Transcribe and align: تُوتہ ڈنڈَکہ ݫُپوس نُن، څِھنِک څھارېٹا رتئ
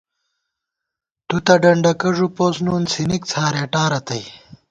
تُوتہ 1.27 1.55
ڈنڈَکہ 1.61 2.09
ݫُپوس 2.15 2.55
نُن، 2.65 2.81
څِھنِک 2.91 3.23
څھارېٹا 3.31 3.83
رتئ 3.91 4.23